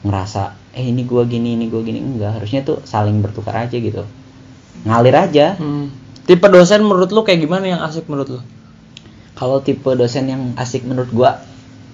[0.00, 4.08] ngerasa eh ini gua gini ini gua gini enggak harusnya tuh saling bertukar aja gitu
[4.88, 5.92] ngalir aja Hmm.
[6.24, 8.40] Tipe dosen menurut lu kayak gimana yang asik menurut lu?
[9.40, 11.40] Kalau tipe dosen yang asik menurut gua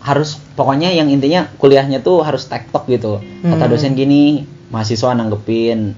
[0.03, 3.23] harus pokoknya yang intinya kuliahnya tuh harus tektok gitu.
[3.43, 3.71] Kata Hmm.
[3.71, 5.95] dosen gini mahasiswa nanggepin.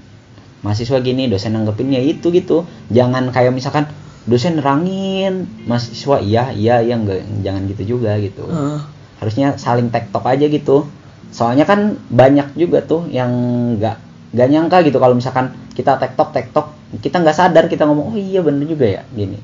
[0.61, 2.69] Mahasiswa gini dosen nanggepin ya itu gitu.
[2.93, 3.89] Jangan kayak misalkan
[4.29, 8.45] dosen nerangin mahasiswa iya iya iya enggak jangan gitu juga gitu.
[8.45, 8.79] Heeh.
[9.19, 10.87] harusnya saling tektok aja gitu.
[11.29, 13.29] Soalnya kan banyak juga tuh yang
[13.75, 13.97] nggak
[14.31, 16.65] nggak nyangka gitu kalau misalkan kita tektok tektok
[17.03, 19.37] kita nggak sadar kita ngomong oh iya bener juga ya gini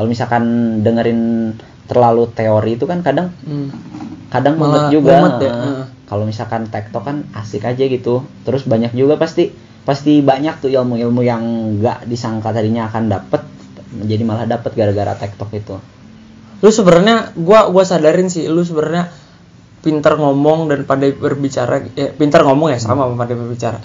[0.00, 0.44] kalau misalkan
[0.80, 1.52] dengerin
[1.84, 3.68] terlalu teori itu kan kadang Hmm.
[4.32, 5.12] kadang Malah mumet juga.
[5.20, 5.52] mumet ya,
[6.08, 8.24] kalau misalkan tektok kan asik aja gitu.
[8.48, 9.52] Terus banyak juga pasti
[9.84, 11.44] pasti banyak tuh ilmu-ilmu yang
[11.76, 13.44] nggak disangka tadinya akan dapet
[14.08, 15.76] jadi malah dapet gara-gara tektok itu.
[16.64, 19.12] Lu sebenarnya gua gua sadarin sih lu sebenarnya
[19.84, 23.76] pintar ngomong dan pandai berbicara ya pintar ngomong ya sama sama pandai berbicara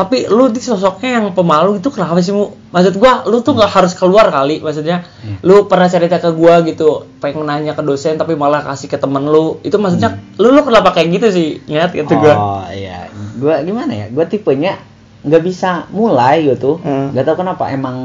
[0.00, 3.68] tapi lu di sosoknya yang pemalu itu kenapa sih mu maksud gua lu tuh nggak
[3.70, 5.36] harus keluar kali maksudnya Iya.
[5.42, 9.22] lu pernah cerita ke gua gitu pengen nanya ke dosen tapi malah kasih ke temen
[9.22, 13.60] lu itu maksudnya lu lu kenapa kayak gitu sih ingat gitu gua Oh iya, gua
[13.60, 14.06] gimana ya?
[14.08, 14.80] Gua tipenya
[15.20, 16.78] nggak bisa mulai gitu.
[16.78, 17.12] Hmm.
[17.12, 17.96] Nggak tahu kenapa emang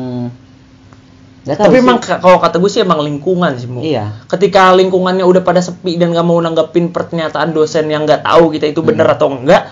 [1.47, 1.81] tahu tapi sih.
[1.81, 4.25] emang ka- kalau kata gue sih emang lingkungan sih mu Iya.
[4.25, 8.65] ketika lingkungannya udah pada sepi dan nggak mau nanggepin pernyataan dosen yang nggak tahu kita
[8.67, 9.69] itu bener atau enggak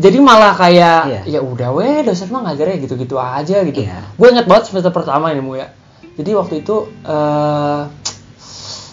[0.00, 1.00] jadi malah kayak.
[1.06, 1.20] Iya.
[1.36, 3.84] ya udah weh dosen mah ngajarnya gitu-gitu aja gitu.
[3.84, 4.00] Iya.
[4.16, 5.68] gue inget banget semester pertama ini mu ya.
[6.16, 7.80] Jadi waktu itu eh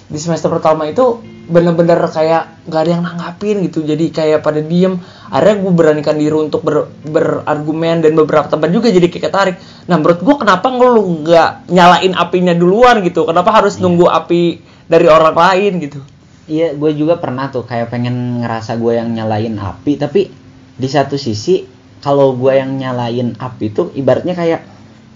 [0.07, 3.87] di semester pertama itu bener-bener kayak nggak ada yang nanggapin gitu.
[3.87, 4.99] Jadi kayak pada diem.
[5.31, 9.55] Akhirnya gue beranikan diri untuk ber- berargumen dan beberapa tempat juga jadi kayak ketarik.
[9.87, 13.23] Nah menurut gue kenapa lu nggak nyalain apinya duluan gitu?
[13.23, 15.99] Kenapa harus nunggu api dari orang lain gitu?
[16.47, 20.31] Iya, gue juga pernah tuh kayak pengen ngerasa gue yang nyalain api, tapi
[20.77, 21.65] di satu sisi
[21.99, 24.61] kalau gue yang nyalain api tuh ibaratnya kayak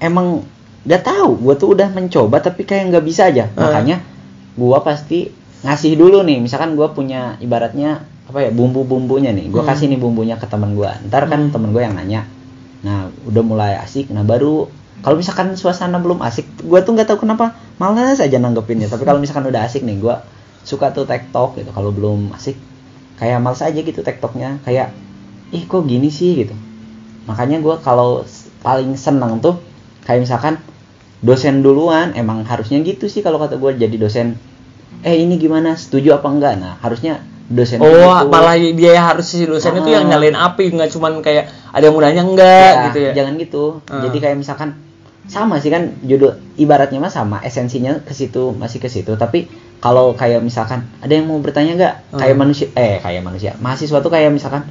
[0.01, 0.41] emang
[0.81, 3.45] gak tahu, gue tuh udah mencoba tapi kayak nggak bisa aja.
[3.53, 3.69] Hmm.
[3.69, 4.01] Makanya
[4.57, 5.29] gue pasti
[5.61, 9.69] ngasih dulu nih, misalkan gue punya ibaratnya apa ya bumbu-bumbunya nih, gue Hmm.
[9.69, 10.89] kasih nih bumbunya ke teman gue.
[11.05, 11.53] Ntar kan Hmm.
[11.53, 12.25] temen gue yang nanya,
[12.81, 14.65] nah udah mulai asik, nah baru
[15.01, 18.85] kalau misalkan suasana belum asik, gue tuh nggak tahu kenapa malas aja nanggepinnya.
[18.85, 20.15] Tapi kalau misalkan udah asik nih, gue
[20.61, 21.73] suka tuh tektok gitu.
[21.73, 22.53] Kalau belum asik,
[23.17, 24.61] kayak males aja gitu tektoknya.
[24.61, 24.93] Kayak,
[25.51, 26.55] ih kok gini sih gitu.
[27.23, 28.23] Makanya gue kalau
[28.59, 29.59] paling seneng tuh
[30.01, 30.57] kayak misalkan
[31.19, 34.35] dosen duluan, emang harusnya gitu sih kalau kata gue jadi dosen.
[35.01, 35.73] Eh ini gimana?
[35.73, 36.53] Setuju apa enggak?
[36.55, 38.31] Nah harusnya dosen oh gitu.
[38.31, 39.99] malah dia harus si dosen itu Ah.
[39.99, 43.63] yang nyalain api nggak cuman kayak ada yang mudahnya enggak Ya, gitu ya Jangan gitu.
[43.85, 44.07] Ah.
[44.07, 44.69] Jadi kayak misalkan
[45.27, 50.11] sama sih kan judul ibaratnya mah sama esensinya ke situ masih ke situ tapi kalau
[50.11, 52.19] kayak misalkan ada yang mau bertanya nggak Hmm.
[52.19, 54.63] kayak manusia eh kayak manusia mahasiswa tuh kayak misalkan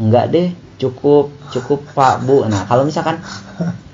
[0.00, 2.48] enggak deh cukup cukup pak bu.
[2.48, 3.20] Nah kalau misalkan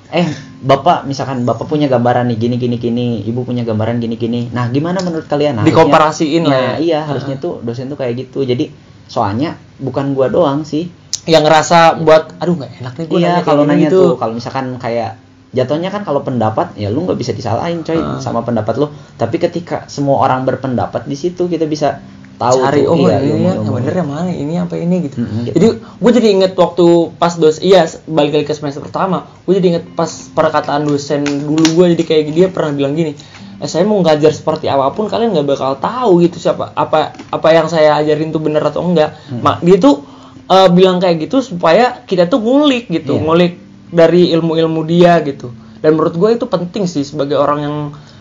[0.09, 4.47] eh bapak misalkan bapak punya gambaran nih gini gini gini ibu punya gambaran gini gini.
[4.49, 5.59] Nah gimana menurut kalian?
[5.59, 6.71] Nah, Dikomparasiin harusnya- lah ya.
[6.71, 8.41] nah, iya harusnya tuh dosen tuh kayak gitu.
[8.41, 8.71] Jadi
[9.07, 10.87] soalnya bukan gua doang sih.
[11.27, 13.99] Yang ngerasa buat aduh nggak enak nih gue Iya nanya kalau nanya gitu.
[13.99, 14.11] tuh.
[14.15, 15.19] kalau misalkan kayak
[15.51, 18.23] jatuhnya kan kalau pendapat ya lu nggak bisa disalahin coy Ah.
[18.23, 18.87] sama pendapat lu.
[19.17, 21.99] Tapi ketika semua orang berpendapat di situ kita bisa
[22.37, 23.73] tahu cari tuh, oh iya, ini ilmu- ya, yang ilmu.
[23.75, 25.17] bener yang mana ini apa ini gitu.
[25.19, 25.53] Gitu.
[25.53, 29.67] Jadi gue jadi inget waktu pas dos iya balik lagi ke semester pertama, gue jadi
[29.73, 33.17] inget pas perkataan dosen dulu gue jadi kayak dia pernah bilang gini,
[33.57, 37.49] eh, saya mau ngajar seperti apa pun kalian nggak bakal tahu gitu siapa apa apa
[37.51, 39.17] yang saya ajarin tuh bener atau enggak.
[39.27, 39.41] Hmm.
[39.41, 40.05] Mak dia tuh
[40.45, 43.23] eh, bilang kayak gitu supaya kita tuh ngulik gitu, Iya.
[43.23, 43.53] ngulik
[43.87, 45.51] dari ilmu-ilmu dia gitu.
[45.77, 47.77] Dan menurut gue itu penting sih sebagai orang yang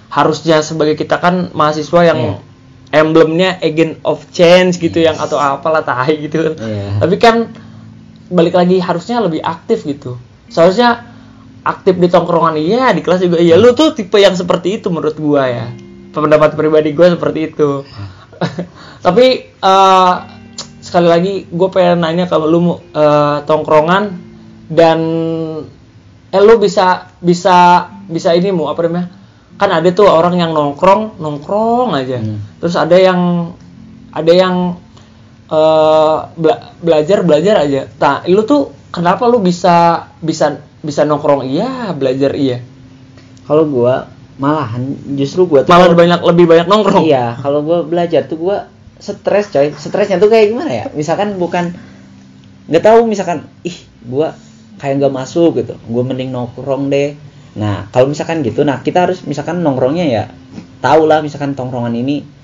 [0.07, 2.35] harusnya sebagai kita kan mahasiswa yang Iya.
[2.95, 6.55] Emblemnya agent of change gitu yang atau apalah tahi gitu.
[6.55, 7.03] Iya.
[7.03, 7.51] tapi kan
[8.31, 10.17] balik lagi harusnya lebih aktif gitu.
[10.49, 11.03] Seharusnya
[11.65, 13.37] aktif di tongkrongan iya di kelas juga.
[13.37, 15.67] Iya lu tuh tipe yang seperti itu menurut gua ya.
[16.15, 17.83] Pendapat pribadi gua seperti itu.
[19.05, 20.13] Tapi eh,
[20.85, 24.03] sekali lagi gue pengen nanya kalau lu mau, eh, tongkrongan
[24.69, 24.99] dan
[26.29, 29.07] eh lu bisa bisa bisa ini mu apa namanya
[29.55, 32.19] kan ada tuh orang yang nongkrong nongkrong aja.
[32.19, 32.43] Hmm.
[32.59, 33.51] terus ada yang
[34.11, 34.55] ada yang
[35.47, 37.81] eh, bela- belajar belajar aja.
[37.99, 41.47] Nah lu tuh kenapa lu bisa bisa bisa nongkrong?
[41.47, 42.59] Iya belajar iya.
[43.45, 47.03] Kalau gua malahan justru gua tuh malah banyak lebih banyak nongkrong.
[47.07, 48.57] Iya kalau gua belajar tuh gua
[48.99, 49.71] stres coy.
[49.75, 50.85] Stresnya tuh kayak gimana ya?
[50.91, 51.71] Misalkan bukan
[52.67, 54.35] nggak tahu misalkan ih gua
[54.83, 55.79] kayak nggak masuk gitu.
[55.87, 57.15] Gua mending nongkrong deh
[57.55, 60.23] nah kalau misalkan gitu nah kita harus misalkan nongkrongnya ya
[60.83, 62.35] tahu lah misalkan tongkrongan ini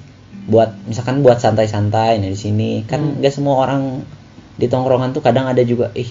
[0.50, 2.82] buat misalkan buat santai-santai nah di sini.
[2.90, 3.16] Kan Hmm.
[3.22, 4.02] nggak semua orang
[4.58, 6.10] di tongkrongan tuh kadang ada juga ih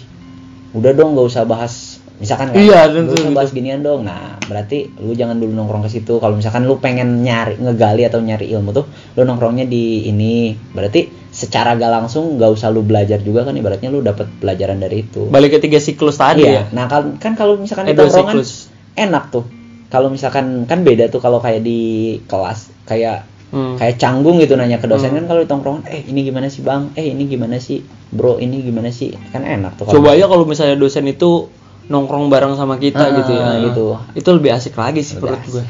[0.71, 1.99] udah dong nggak usah bahas.
[2.21, 4.05] Misalkan kan Iya, "Nggak tentu, usah bahas ginian dong.
[4.07, 6.21] Nah berarti lu jangan dulu nongkrong ke situ.
[6.21, 8.87] Kalau misalkan lu pengen nyari ngegali atau nyari ilmu tuh
[9.19, 10.55] lu nongkrongnya di ini.
[10.55, 15.03] Berarti secara gak langsung nggak usah lu belajar juga kan ibaratnya lu dapat pelajaran dari
[15.11, 15.27] itu.
[15.27, 16.71] Balik ke tiga siklus tadi iya.
[16.71, 16.77] ya?
[16.77, 18.70] Nah kan kan kalau misalkan Eh, di dua tongkrongan siklus.
[18.95, 19.45] Enak tuh
[19.91, 21.81] kalau misalkan kan beda tuh kalau kayak di
[22.27, 23.75] kelas kayak Hmm.
[23.75, 25.19] kayak canggung gitu nanya ke dosen Hmm.
[25.19, 27.83] kan kalau di tongkrongan eh ini gimana sih bang eh ini gimana sih
[28.15, 31.51] bro ini gimana sih kan enak tuh coba aja kalau misalnya dosen itu
[31.91, 33.99] nongkrong bareng sama kita Ah, gitu ya gitu.
[34.15, 35.67] itu lebih asik lagi sih menurut gue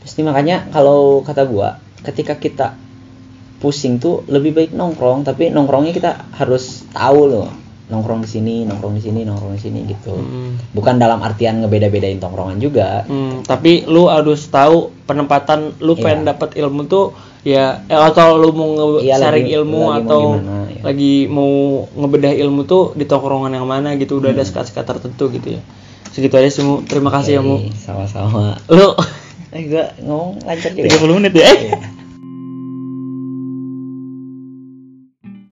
[0.00, 2.78] Pasti makanya kalau kata gua, ketika kita
[3.58, 7.50] pusing tuh lebih baik nongkrong, tapi nongkrongnya kita harus tahu loh.
[7.86, 10.58] Nongkrong di sini nongkrong di sini nongkrong di sini gitu Hmm.
[10.70, 16.02] bukan dalam artian ngebeda-bedain tongkrongan juga Hmm, tapi lu harus tahu penempatan lu Iya.
[16.02, 19.98] pengen dapat ilmu tuh ya eh, atau lu mau Iya, nge-sharing lagi- ilmu lagi mau
[20.02, 20.80] atau gimana, ya.
[20.82, 21.52] lagi mau
[21.88, 24.50] ngebedah ilmu tuh di tongkrongan yang mana gitu udah ada Hmm.
[24.50, 25.62] sekat-sekat tertentu gitu ya
[26.10, 26.82] segitu aja Mu.
[26.82, 28.98] terima kasih ya mu sama-sama lu
[29.48, 31.70] eh gua ngomong lancar juga 30 menit ya eh